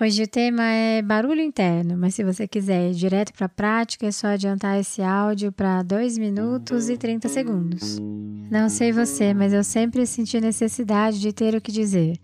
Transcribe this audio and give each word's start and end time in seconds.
Hoje 0.00 0.22
o 0.22 0.26
tema 0.26 0.62
é 0.64 1.02
barulho 1.02 1.42
interno, 1.42 1.98
mas 1.98 2.14
se 2.14 2.24
você 2.24 2.48
quiser 2.48 2.90
ir 2.90 2.94
direto 2.94 3.30
para 3.34 3.44
a 3.44 3.48
prática, 3.48 4.06
é 4.06 4.10
só 4.10 4.28
adiantar 4.28 4.80
esse 4.80 5.02
áudio 5.02 5.52
para 5.52 5.82
2 5.82 6.16
minutos 6.16 6.88
e 6.88 6.96
30 6.96 7.28
segundos. 7.28 7.98
Não 8.50 8.70
sei 8.70 8.90
você, 8.90 9.34
mas 9.34 9.52
eu 9.52 9.62
sempre 9.62 10.06
senti 10.06 10.40
necessidade 10.40 11.20
de 11.20 11.30
ter 11.30 11.54
o 11.54 11.60
que 11.60 11.70
dizer. 11.70 12.18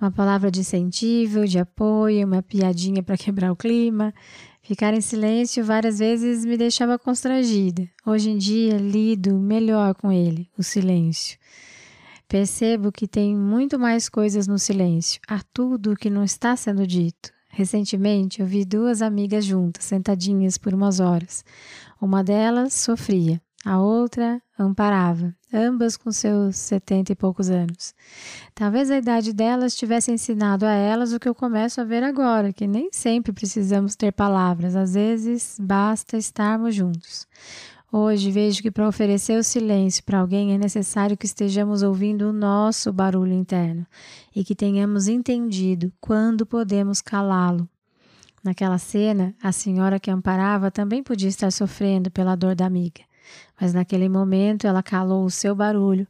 Uma 0.00 0.12
palavra 0.12 0.48
de 0.48 0.60
incentivo, 0.60 1.44
de 1.44 1.58
apoio, 1.58 2.24
uma 2.24 2.40
piadinha 2.40 3.02
para 3.02 3.16
quebrar 3.18 3.50
o 3.50 3.56
clima. 3.56 4.14
Ficar 4.62 4.94
em 4.94 5.00
silêncio 5.00 5.64
várias 5.64 5.98
vezes 5.98 6.44
me 6.44 6.56
deixava 6.56 6.98
constrangida. 7.00 7.88
Hoje 8.06 8.30
em 8.30 8.38
dia, 8.38 8.76
lido 8.76 9.36
melhor 9.40 9.92
com 9.96 10.12
ele, 10.12 10.48
o 10.56 10.62
silêncio. 10.62 11.36
Percebo 12.28 12.92
que 12.92 13.08
tem 13.08 13.34
muito 13.34 13.78
mais 13.78 14.06
coisas 14.08 14.46
no 14.46 14.58
silêncio. 14.58 15.18
Há 15.26 15.40
tudo 15.52 15.96
que 15.96 16.10
não 16.10 16.22
está 16.22 16.54
sendo 16.54 16.86
dito. 16.86 17.32
Recentemente, 17.48 18.42
eu 18.42 18.46
vi 18.46 18.66
duas 18.66 19.00
amigas 19.00 19.46
juntas, 19.46 19.84
sentadinhas 19.84 20.58
por 20.58 20.74
umas 20.74 21.00
horas. 21.00 21.42
Uma 22.00 22.22
delas 22.22 22.74
sofria, 22.74 23.40
a 23.64 23.80
outra 23.80 24.40
amparava, 24.58 25.34
ambas 25.52 25.96
com 25.96 26.12
seus 26.12 26.56
setenta 26.56 27.12
e 27.12 27.16
poucos 27.16 27.48
anos. 27.48 27.94
Talvez 28.54 28.90
a 28.90 28.98
idade 28.98 29.32
delas 29.32 29.74
tivesse 29.74 30.12
ensinado 30.12 30.66
a 30.66 30.72
elas 30.72 31.12
o 31.12 31.18
que 31.18 31.28
eu 31.28 31.34
começo 31.34 31.80
a 31.80 31.84
ver 31.84 32.02
agora, 32.02 32.52
que 32.52 32.66
nem 32.66 32.90
sempre 32.92 33.32
precisamos 33.32 33.96
ter 33.96 34.12
palavras, 34.12 34.76
às 34.76 34.92
vezes 34.94 35.56
basta 35.58 36.18
estarmos 36.18 36.74
juntos. 36.74 37.26
Hoje 37.90 38.30
vejo 38.30 38.60
que 38.60 38.70
para 38.70 38.86
oferecer 38.86 39.38
o 39.38 39.42
silêncio 39.42 40.04
para 40.04 40.18
alguém 40.18 40.52
é 40.52 40.58
necessário 40.58 41.16
que 41.16 41.24
estejamos 41.24 41.82
ouvindo 41.82 42.28
o 42.28 42.32
nosso 42.34 42.92
barulho 42.92 43.32
interno 43.32 43.86
e 44.36 44.44
que 44.44 44.54
tenhamos 44.54 45.08
entendido 45.08 45.90
quando 45.98 46.44
podemos 46.44 47.00
calá-lo. 47.00 47.66
Naquela 48.44 48.76
cena, 48.76 49.34
a 49.42 49.52
senhora 49.52 49.98
que 49.98 50.10
amparava 50.10 50.70
também 50.70 51.02
podia 51.02 51.30
estar 51.30 51.50
sofrendo 51.50 52.10
pela 52.10 52.36
dor 52.36 52.54
da 52.54 52.66
amiga, 52.66 53.00
mas 53.58 53.72
naquele 53.72 54.08
momento 54.08 54.66
ela 54.66 54.82
calou 54.82 55.24
o 55.24 55.30
seu 55.30 55.54
barulho 55.54 56.06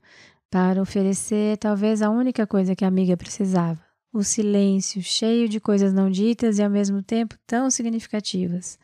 para 0.50 0.82
oferecer 0.82 1.58
talvez 1.58 2.02
a 2.02 2.10
única 2.10 2.44
coisa 2.44 2.74
que 2.74 2.84
a 2.84 2.88
amiga 2.88 3.16
precisava: 3.16 3.80
o 4.12 4.24
silêncio, 4.24 5.00
cheio 5.00 5.48
de 5.48 5.60
coisas 5.60 5.92
não 5.92 6.10
ditas 6.10 6.58
e 6.58 6.62
ao 6.62 6.70
mesmo 6.70 7.04
tempo 7.04 7.36
tão 7.46 7.70
significativas. 7.70 8.80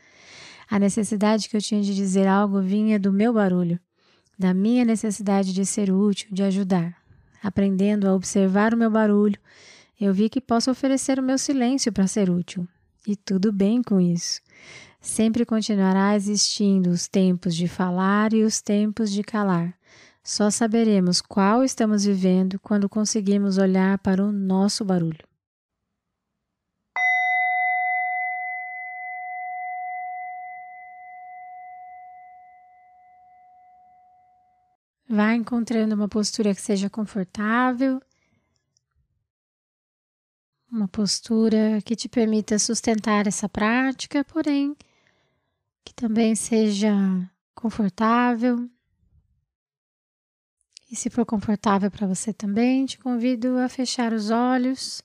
A 0.70 0.78
necessidade 0.78 1.48
que 1.48 1.56
eu 1.56 1.60
tinha 1.60 1.82
de 1.82 1.94
dizer 1.94 2.26
algo 2.26 2.60
vinha 2.60 2.98
do 2.98 3.12
meu 3.12 3.32
barulho, 3.32 3.78
da 4.38 4.52
minha 4.52 4.84
necessidade 4.84 5.52
de 5.52 5.64
ser 5.64 5.90
útil, 5.90 6.28
de 6.32 6.42
ajudar. 6.42 6.96
Aprendendo 7.42 8.08
a 8.08 8.14
observar 8.14 8.72
o 8.72 8.76
meu 8.76 8.90
barulho, 8.90 9.38
eu 10.00 10.12
vi 10.12 10.28
que 10.28 10.40
posso 10.40 10.70
oferecer 10.70 11.18
o 11.18 11.22
meu 11.22 11.38
silêncio 11.38 11.92
para 11.92 12.06
ser 12.06 12.30
útil. 12.30 12.66
E 13.06 13.14
tudo 13.14 13.52
bem 13.52 13.82
com 13.82 14.00
isso. 14.00 14.40
Sempre 15.00 15.44
continuará 15.44 16.16
existindo 16.16 16.88
os 16.88 17.06
tempos 17.06 17.54
de 17.54 17.68
falar 17.68 18.32
e 18.32 18.42
os 18.42 18.62
tempos 18.62 19.10
de 19.12 19.22
calar. 19.22 19.74
Só 20.22 20.50
saberemos 20.50 21.20
qual 21.20 21.62
estamos 21.62 22.06
vivendo 22.06 22.58
quando 22.58 22.88
conseguirmos 22.88 23.58
olhar 23.58 23.98
para 23.98 24.24
o 24.24 24.32
nosso 24.32 24.82
barulho. 24.82 25.33
Vá 35.14 35.32
encontrando 35.32 35.94
uma 35.94 36.08
postura 36.08 36.52
que 36.52 36.60
seja 36.60 36.90
confortável, 36.90 38.02
uma 40.68 40.88
postura 40.88 41.80
que 41.84 41.94
te 41.94 42.08
permita 42.08 42.58
sustentar 42.58 43.28
essa 43.28 43.48
prática, 43.48 44.24
porém 44.24 44.76
que 45.84 45.94
também 45.94 46.34
seja 46.34 46.92
confortável. 47.54 48.68
E 50.90 50.96
se 50.96 51.08
for 51.08 51.24
confortável 51.24 51.92
para 51.92 52.08
você 52.08 52.32
também, 52.32 52.84
te 52.84 52.98
convido 52.98 53.56
a 53.58 53.68
fechar 53.68 54.12
os 54.12 54.30
olhos. 54.30 55.00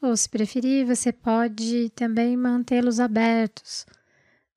Ou, 0.00 0.16
se 0.16 0.28
preferir, 0.28 0.86
você 0.86 1.12
pode 1.12 1.90
também 1.90 2.36
mantê-los 2.36 3.00
abertos. 3.00 3.84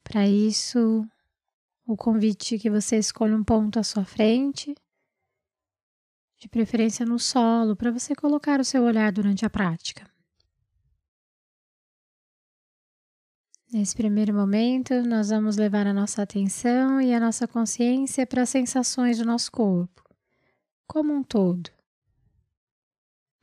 Para 0.03 0.27
isso, 0.27 1.03
o 1.85 1.95
convite 1.95 2.57
que 2.57 2.69
você 2.69 2.97
escolha 2.97 3.35
um 3.35 3.43
ponto 3.43 3.79
à 3.79 3.83
sua 3.83 4.03
frente, 4.03 4.73
de 6.37 6.49
preferência 6.49 7.05
no 7.05 7.19
solo, 7.19 7.75
para 7.75 7.91
você 7.91 8.15
colocar 8.15 8.59
o 8.59 8.65
seu 8.65 8.83
olhar 8.83 9.11
durante 9.11 9.45
a 9.45 9.49
prática. 9.49 10.09
Nesse 13.71 13.95
primeiro 13.95 14.33
momento, 14.33 14.93
nós 15.03 15.29
vamos 15.29 15.57
levar 15.57 15.85
a 15.85 15.93
nossa 15.93 16.21
atenção 16.21 17.01
e 17.01 17.13
a 17.13 17.19
nossa 17.19 17.47
consciência 17.47 18.25
para 18.25 18.43
as 18.43 18.49
sensações 18.49 19.17
do 19.17 19.25
nosso 19.25 19.51
corpo, 19.51 20.03
como 20.87 21.13
um 21.13 21.23
todo, 21.23 21.69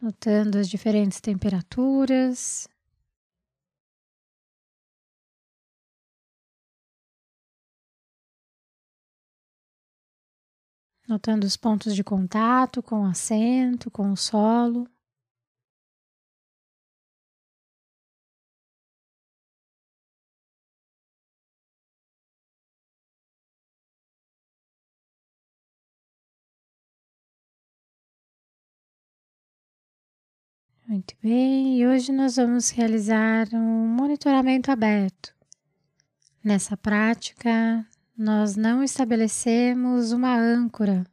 notando 0.01 0.59
as 0.59 0.69
diferentes 0.69 1.21
temperaturas, 1.21 2.69
notando 11.13 11.47
os 11.47 11.59
pontos 11.59 11.95
de 11.95 12.03
contato 12.03 12.83
com 12.83 13.03
o 13.03 13.07
assento, 13.07 13.91
com 13.91 14.11
o 14.13 14.17
solo. 14.17 14.89
Muito 30.87 31.15
bem, 31.23 31.79
e 31.79 31.87
hoje 31.87 32.11
nós 32.13 32.37
vamos 32.37 32.71
realizar 32.71 33.49
um 33.53 33.87
monitoramento 33.87 34.71
aberto. 34.71 35.35
Nessa 36.43 36.77
prática, 36.77 37.87
nós 38.17 38.57
não 38.57 38.83
estabelecemos 38.83 40.13
uma 40.13 40.37
âncora 40.37 41.07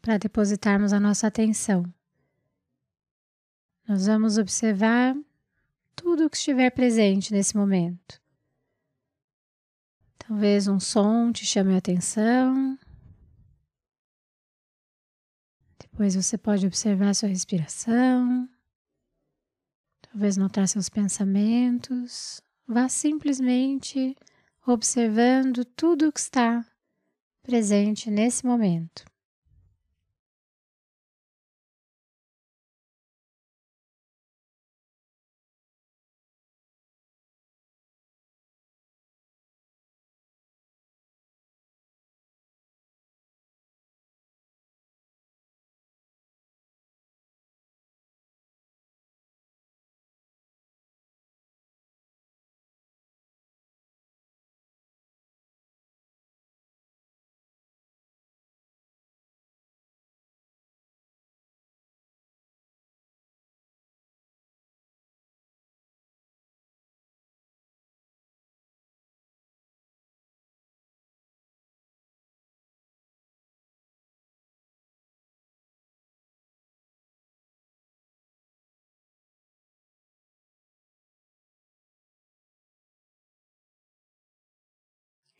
para 0.00 0.18
depositarmos 0.18 0.92
a 0.92 1.00
nossa 1.00 1.26
atenção. 1.26 1.84
Nós 3.86 4.06
vamos 4.06 4.38
observar 4.38 5.14
tudo 5.96 6.26
o 6.26 6.30
que 6.30 6.36
estiver 6.36 6.70
presente 6.70 7.32
nesse 7.32 7.56
momento. 7.56 8.20
Talvez 10.18 10.68
um 10.68 10.80
som 10.80 11.30
te 11.32 11.44
chame 11.44 11.74
a 11.74 11.78
atenção. 11.78 12.78
Depois 15.78 16.14
você 16.14 16.38
pode 16.38 16.66
observar 16.66 17.14
sua 17.14 17.28
respiração. 17.28 18.48
Talvez 20.00 20.36
notar 20.36 20.66
seus 20.66 20.88
pensamentos. 20.88 22.40
Vá 22.66 22.88
simplesmente 22.88 24.16
observando 24.66 25.64
tudo 25.64 26.08
o 26.08 26.12
que 26.12 26.20
está 26.20 26.64
presente 27.42 28.10
nesse 28.10 28.46
momento. 28.46 29.04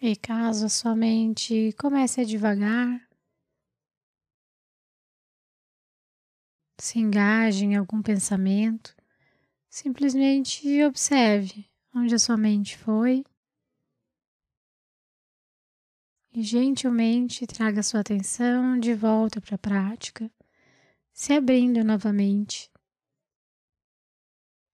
E 0.07 0.15
caso 0.15 0.67
a 0.67 0.69
sua 0.69 0.95
mente 0.95 1.73
comece 1.81 2.21
a 2.21 2.25
devagar, 2.25 3.09
se 6.79 6.99
engaje 6.99 7.65
em 7.65 7.75
algum 7.75 8.03
pensamento, 8.03 8.95
simplesmente 9.71 10.85
observe 10.85 11.71
onde 11.95 12.15
a 12.15 12.19
sua 12.19 12.37
mente 12.37 12.77
foi 12.77 13.25
e 16.35 16.43
gentilmente 16.43 17.47
traga 17.47 17.83
sua 17.83 18.01
atenção 18.01 18.79
de 18.79 18.93
volta 18.93 19.41
para 19.41 19.55
a 19.55 19.59
prática, 19.59 20.31
se 21.15 21.33
abrindo 21.33 21.83
novamente 21.83 22.71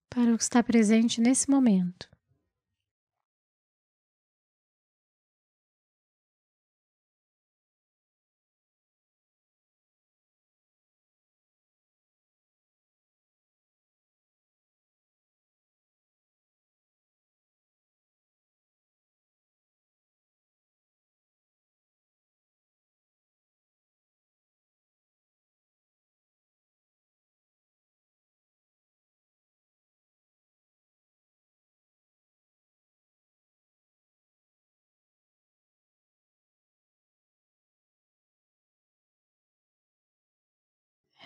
para 0.09 0.35
o 0.35 0.37
que 0.37 0.43
está 0.43 0.61
presente 0.61 1.21
nesse 1.21 1.49
momento. 1.49 2.10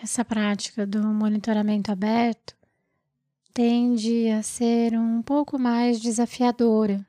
Essa 0.05 0.23
prática 0.23 0.85
do 0.85 1.01
monitoramento 1.01 1.91
aberto 1.91 2.55
tende 3.51 4.29
a 4.29 4.43
ser 4.43 4.93
um 4.95 5.19
pouco 5.19 5.57
mais 5.57 5.99
desafiadora. 5.99 7.03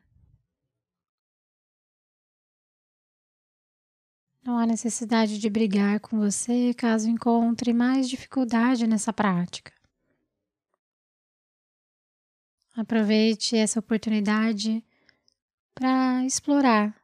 Não 4.43 4.57
há 4.57 4.65
necessidade 4.65 5.39
de 5.39 5.51
brigar 5.51 6.01
com 6.01 6.19
você 6.19 6.73
caso 6.73 7.11
encontre 7.11 7.75
mais 7.75 8.09
dificuldade 8.09 8.87
nessa 8.87 9.13
prática. 9.13 9.75
Aproveite 12.75 13.59
essa 13.59 13.79
oportunidade 13.79 14.83
para 15.75 16.25
explorar, 16.25 16.99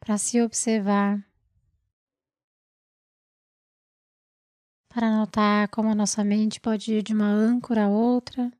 para 0.00 0.16
se 0.16 0.40
observar 0.40 1.29
para 4.92 5.08
notar 5.08 5.68
como 5.68 5.88
a 5.88 5.94
nossa 5.94 6.24
mente 6.24 6.60
pode 6.60 6.92
ir 6.92 7.02
de 7.02 7.14
uma 7.14 7.28
âncora 7.28 7.84
a 7.84 7.88
outra. 7.88 8.50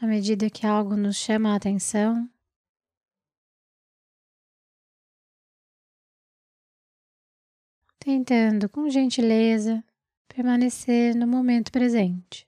À 0.00 0.06
medida 0.06 0.50
que 0.50 0.66
algo 0.66 0.96
nos 0.96 1.16
chama 1.16 1.52
a 1.52 1.56
atenção, 1.56 2.28
tentando 8.00 8.68
com 8.68 8.90
gentileza 8.90 9.82
permanecer 10.28 11.14
no 11.14 11.26
momento 11.26 11.70
presente. 11.70 12.46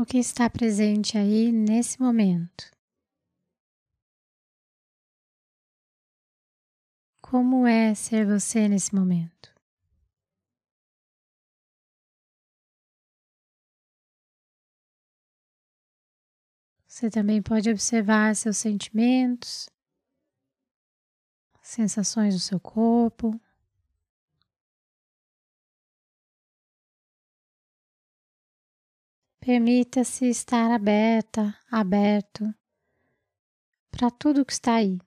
O 0.00 0.06
que 0.06 0.16
está 0.16 0.48
presente 0.48 1.18
aí 1.18 1.50
nesse 1.50 2.00
momento. 2.00 2.70
Como 7.20 7.66
é 7.66 7.92
ser 7.96 8.24
você 8.24 8.68
nesse 8.68 8.94
momento? 8.94 9.52
Você 16.86 17.10
também 17.10 17.42
pode 17.42 17.68
observar 17.68 18.36
seus 18.36 18.56
sentimentos, 18.56 19.68
sensações 21.60 22.34
do 22.34 22.40
seu 22.40 22.60
corpo. 22.60 23.38
Permita-se 29.48 30.26
estar 30.26 30.70
aberta, 30.70 31.56
aberto 31.70 32.54
para 33.90 34.10
tudo 34.10 34.44
que 34.44 34.52
está 34.52 34.74
aí. 34.74 34.98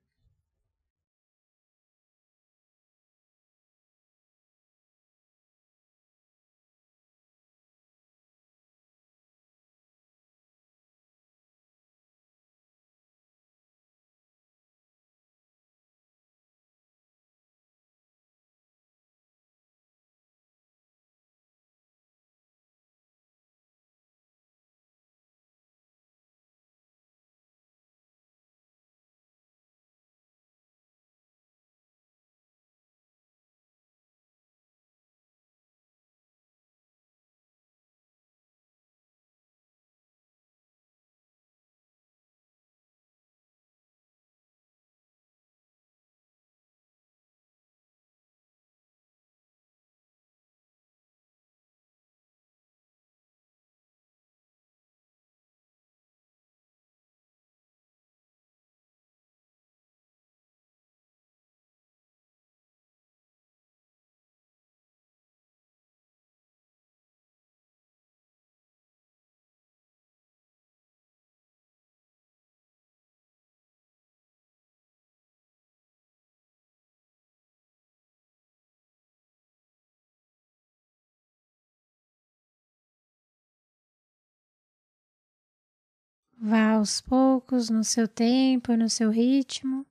Vá 86.43 86.74
aos 86.74 87.00
poucos, 87.00 87.69
no 87.69 87.83
seu 87.83 88.07
tempo, 88.07 88.75
no 88.75 88.89
seu 88.89 89.12
ritmo, 89.12 89.86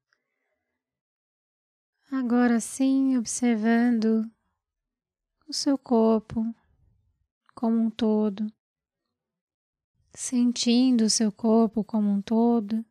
Agora 2.13 2.59
sim, 2.59 3.17
observando 3.17 4.29
o 5.47 5.53
seu 5.53 5.79
corpo 5.79 6.53
como 7.55 7.79
um 7.79 7.89
todo, 7.89 8.53
sentindo 10.13 11.05
o 11.05 11.11
seu 11.11 11.31
corpo 11.31 11.85
como 11.85 12.11
um 12.11 12.21
todo. 12.21 12.85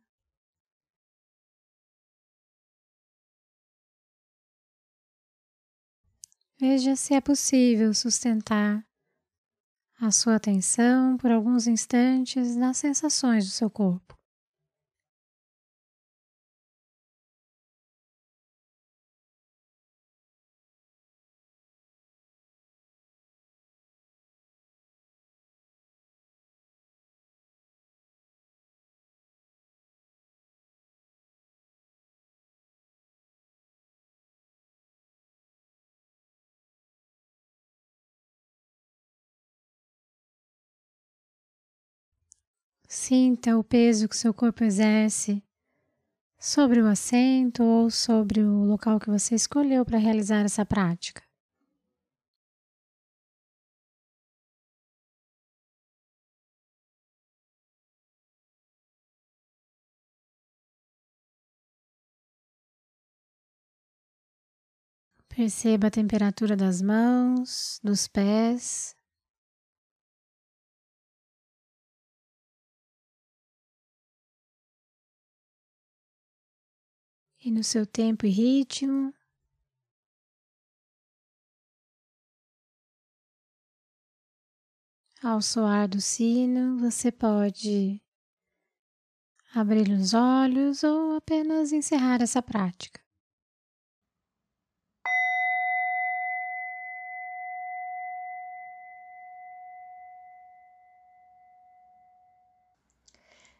Veja 6.58 6.96
se 6.96 7.12
é 7.12 7.20
possível 7.20 7.92
sustentar 7.92 8.89
a 10.00 10.10
sua 10.10 10.36
atenção 10.36 11.16
por 11.18 11.30
alguns 11.30 11.66
instantes 11.66 12.56
nas 12.56 12.78
sensações 12.78 13.44
do 13.44 13.50
seu 13.50 13.68
corpo. 13.68 14.19
Sinta 42.92 43.56
o 43.56 43.62
peso 43.62 44.08
que 44.08 44.16
seu 44.16 44.34
corpo 44.34 44.64
exerce 44.64 45.40
sobre 46.36 46.82
o 46.82 46.88
assento 46.88 47.62
ou 47.62 47.88
sobre 47.88 48.40
o 48.42 48.64
local 48.64 48.98
que 48.98 49.08
você 49.08 49.36
escolheu 49.36 49.84
para 49.84 49.96
realizar 49.96 50.44
essa 50.44 50.66
prática. 50.66 51.22
Perceba 65.28 65.86
a 65.86 65.90
temperatura 65.92 66.56
das 66.56 66.82
mãos, 66.82 67.78
dos 67.84 68.08
pés. 68.08 68.96
E 77.42 77.50
no 77.50 77.64
seu 77.64 77.86
tempo 77.86 78.26
e 78.26 78.30
ritmo. 78.30 79.14
Ao 85.22 85.42
soar 85.42 85.88
do 85.88 86.00
sino, 86.00 86.78
você 86.78 87.12
pode 87.12 88.00
abrir 89.54 89.90
os 89.90 90.14
olhos 90.14 90.82
ou 90.82 91.16
apenas 91.16 91.72
encerrar 91.72 92.22
essa 92.22 92.40
prática. 92.40 93.00